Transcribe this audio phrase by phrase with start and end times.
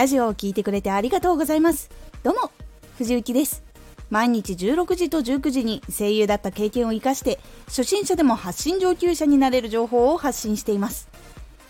[0.00, 1.90] ラジオを聴いてくれてありがとうございます。
[2.22, 2.50] どうも
[2.96, 3.62] 藤幸です。
[4.08, 11.10] 毎日16時と19時に声優だった経験を生かして初心者でも発信上級者になれる情報を発信しています。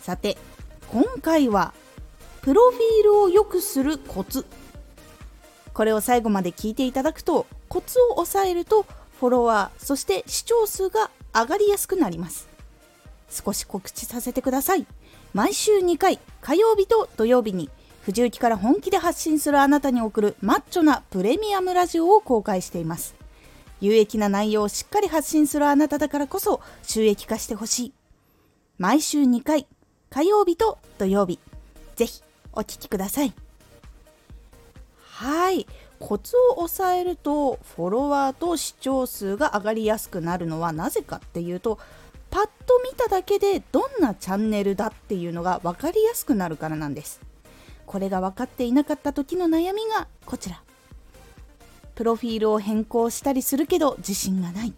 [0.01, 0.39] さて
[0.93, 1.75] 今回は
[2.43, 4.47] プロフィールを良くするコツ。
[5.75, 8.87] これを最後まで聞いていただくとコツを押さえると
[9.19, 12.49] フォロワーそして視聴数が上がりやすくなります。
[13.29, 14.87] 少し告知させてください。
[15.35, 17.69] 毎週2回火曜日と土曜日に
[18.11, 23.15] 藤雪から本気で発信するあなたに送るマッチョなプレミアムラジオを公開しています。
[23.81, 27.93] 有益な内容をしっかり発信するあなただからこそ収益化してほしい。
[28.79, 29.69] 毎週2回
[30.11, 31.39] 火曜日と土曜日
[31.95, 33.33] ぜひお聴きください。
[35.05, 35.69] はい。
[36.01, 41.79] コツを押さえるとフォロワーと視聴数が上がりやすくなるのはなぜかっていうと
[42.31, 47.30] パッと見ただけでどんなチャンネルだっていうのが分かりやすくなるからなんです。
[47.91, 50.63] これが分かっていなかった時の悩みがこちら。
[51.97, 54.73] プロフィールを変更したりするけど自信がない。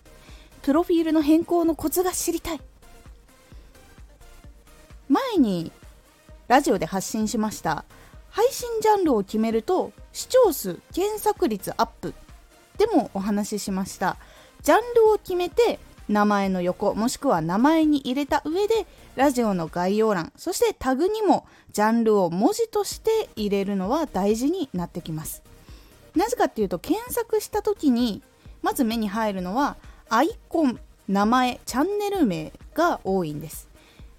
[0.63, 2.61] プロフィールの変更のコツが知りたい。
[5.11, 5.71] 前に
[6.49, 7.85] ラジオで発信しました。
[8.31, 12.15] 配信ジャンルを決めると視聴数検索率アップ
[12.79, 14.17] でもお話ししました。
[14.63, 15.79] ジャンルを決めて
[16.13, 25.43] 名前の横もしくは名前に入れた上でラジオの概要欄そしてタグにもジャンルを文字として入れるのは大事になってきます。
[26.15, 28.23] なぜかっていうと検索した時に
[28.61, 29.77] まず目に入るのは
[30.11, 33.69] アイコン名前チャンネル名が多いんです。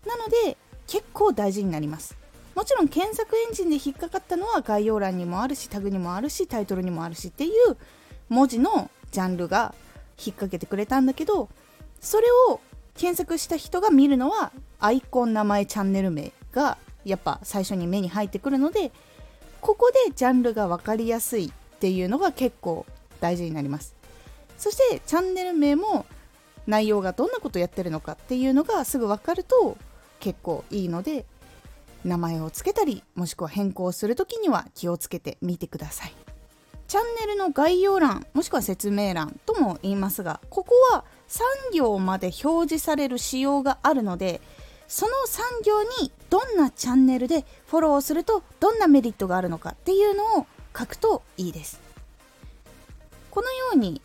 [0.07, 0.57] なので
[0.87, 2.17] 結構大事になります。
[2.55, 7.77] もちろん検索エンジンで引っかかったのは概要欄にもあるしタグにもあるしタイトルにもあるしっていう
[8.29, 9.73] 文字のジャンルが
[10.17, 11.49] 引っ掛けてくれたんだけど
[12.03, 12.59] それを
[12.95, 18.91] 検索した人が見るのはアイコン名前チャンネル名がやっぱ最初に目に入ってくるので
[19.61, 22.85] ここでジャンルが分かりやすいっていうのが結構
[23.21, 23.95] 大事になります。
[24.57, 26.05] そしてチャンネル名も
[26.67, 29.77] 内容がどんなことやってるのかっていうのがすぐ分かると
[30.19, 31.25] 結構いいので
[32.05, 36.13] 名前を付けたりもしくは変更する時には気をつけてみてください。
[36.93, 44.41] チャンネルの概要欄もしくは説明欄とも言いますがここは3行まで表示される仕様があるので
[44.87, 50.45] その3行にどんなチャンネルでフォローするとどんなメリットがあるのかっていうのを
[50.77, 51.81] 書くといいです。
[53.31, 53.99] このように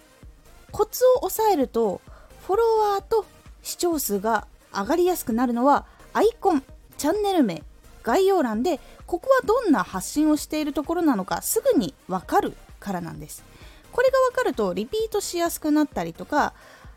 [0.72, 2.00] コツを押さえると
[2.46, 3.26] フォロワーと
[3.62, 5.84] 視聴数が上がりやすくなるのは
[6.14, 6.64] アイコン
[6.96, 7.62] チャンネル名
[8.02, 13.44] 概要欄でここはどんな発信をしているところなのかすぐにわかるからなんです。
[13.92, 16.52] これが分かるとリピートしやすくなったりとか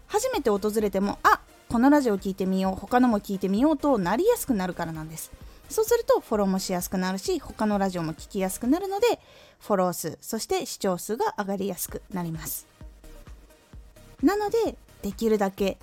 [0.07, 5.31] 初めて訪れてもあこのラジオ聞いてみよう他のも聞いてみようとなりやすくなるからなんです。
[5.69, 9.07] そうするとフォローもしやすくなるし他のラジオも聞きやすくなるので
[9.61, 12.67] フォロー数そして視聴数が上がりやすくなります。
[14.21, 15.77] なのでできるだけ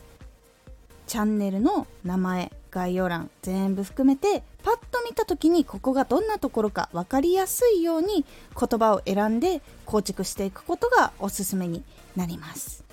[1.06, 8.24] チャンネルの名前概要欄全部含めてパッと見た時にここがどんなところか分かりやすいように
[8.58, 11.82] 言葉を選んで構築していくことがおすすめに
[12.16, 12.84] なります。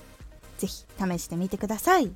[0.57, 2.11] ぜひ試してみてください。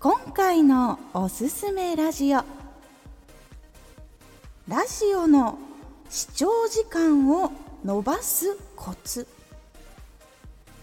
[0.00, 2.44] 今回のおすすめラジオ。
[4.68, 5.58] ラジオの
[6.08, 7.52] 視聴時間を
[7.84, 9.26] 伸ばすコツ。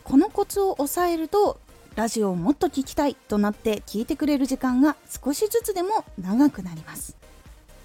[0.04, 1.60] このコツを押さえると
[1.96, 7.16] ラジオをもっと聞きたいとなって聞いてくれる時間が少しずつでも長くなります。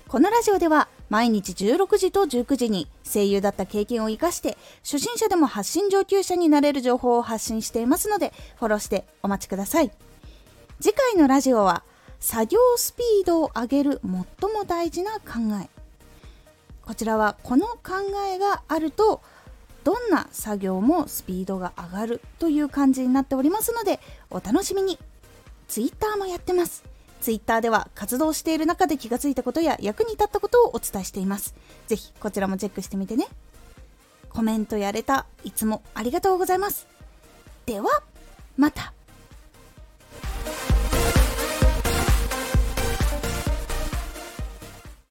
[0.08, 9.92] このラジオでは毎日16時と19時に声優だった経験を生かして初心者でも発信上級者になれる情報を発信していますのでフォローしてお待ちください。
[10.80, 11.84] 次回のラジオは
[12.18, 15.70] 作業スピードを上げる最も大事な考え。
[16.84, 17.80] こちらはこの考
[18.34, 19.22] えがあると
[19.84, 24.98] どんな作業もスピードが上がるという感じになっておりますのでお楽しみに。
[25.68, 26.84] Twitter もやってます。
[27.20, 31.54] Twitter では活動している中で気がついたことや役に立ったことをお伝えしています。
[31.86, 33.26] 是非こちらもチェックしてみてね。
[34.28, 35.26] コメントやれた。
[35.44, 36.86] いつもありがとうございます。
[37.66, 38.02] では
[38.56, 38.92] また。